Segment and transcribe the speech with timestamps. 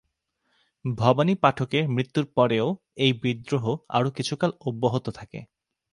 [0.85, 2.67] ভবানী পাঠকের মৃত্যুর পরেও
[2.97, 3.65] এই বিদ্রোহ
[3.89, 5.39] আরো কিছুকাল অব্যহত থাকে।